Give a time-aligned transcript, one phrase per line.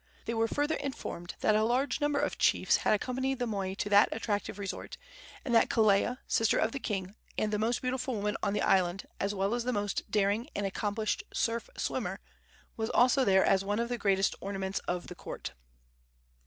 [0.25, 3.89] They were further informed that a large number of chiefs had accompanied the moi to
[3.89, 4.97] that attractive resort,
[5.45, 9.05] and that Kelea, sister of the king, and the most beautiful woman on the island
[9.19, 12.19] as well as the most daring and accomplished surf swimmer,
[12.75, 15.53] was also there as one of the greatest ornaments of the court.